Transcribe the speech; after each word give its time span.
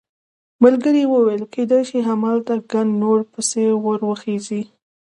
ملګري 0.63 1.01
یې 1.03 1.11
وویل 1.13 1.43
کېدای 1.53 1.83
شي 1.89 1.99
همالته 2.07 2.53
ګڼ 2.71 2.87
نور 3.01 3.19
پسې 3.31 3.63
ور 3.85 3.99
وخېژي. 4.09 4.61